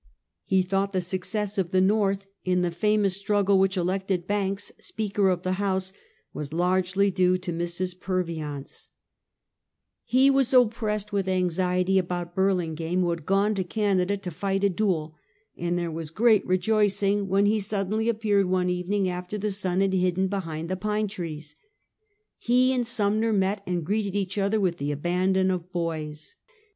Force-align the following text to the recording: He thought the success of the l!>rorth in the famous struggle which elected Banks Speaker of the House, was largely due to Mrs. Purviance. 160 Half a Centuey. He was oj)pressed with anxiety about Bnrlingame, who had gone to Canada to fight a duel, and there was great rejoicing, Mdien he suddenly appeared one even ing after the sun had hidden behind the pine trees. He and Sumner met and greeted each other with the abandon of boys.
He 0.45 0.63
thought 0.63 0.93
the 0.93 0.99
success 1.01 1.59
of 1.59 1.69
the 1.69 1.77
l!>rorth 1.77 2.25
in 2.43 2.63
the 2.63 2.71
famous 2.71 3.15
struggle 3.17 3.59
which 3.59 3.77
elected 3.77 4.25
Banks 4.25 4.71
Speaker 4.79 5.29
of 5.29 5.43
the 5.43 5.51
House, 5.61 5.93
was 6.33 6.51
largely 6.51 7.11
due 7.11 7.37
to 7.37 7.53
Mrs. 7.53 7.99
Purviance. 7.99 8.89
160 8.89 8.89
Half 8.89 8.89
a 8.89 8.89
Centuey. 9.45 10.03
He 10.05 10.29
was 10.31 10.53
oj)pressed 11.05 11.11
with 11.11 11.27
anxiety 11.29 11.99
about 11.99 12.35
Bnrlingame, 12.35 13.01
who 13.01 13.11
had 13.11 13.27
gone 13.27 13.53
to 13.53 13.63
Canada 13.63 14.17
to 14.17 14.31
fight 14.31 14.63
a 14.63 14.69
duel, 14.71 15.13
and 15.55 15.77
there 15.77 15.91
was 15.91 16.09
great 16.09 16.43
rejoicing, 16.47 17.27
Mdien 17.27 17.45
he 17.45 17.59
suddenly 17.59 18.09
appeared 18.09 18.47
one 18.47 18.71
even 18.71 18.93
ing 18.93 19.07
after 19.07 19.37
the 19.37 19.51
sun 19.51 19.81
had 19.81 19.93
hidden 19.93 20.25
behind 20.25 20.67
the 20.67 20.75
pine 20.75 21.07
trees. 21.09 21.55
He 22.39 22.73
and 22.73 22.87
Sumner 22.87 23.31
met 23.31 23.61
and 23.67 23.85
greeted 23.85 24.15
each 24.15 24.39
other 24.39 24.59
with 24.59 24.77
the 24.77 24.91
abandon 24.91 25.51
of 25.51 25.71
boys. 25.71 26.37